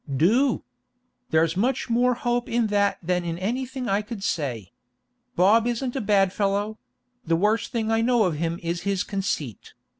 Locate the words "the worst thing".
7.23-7.91